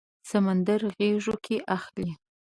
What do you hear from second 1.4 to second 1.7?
کې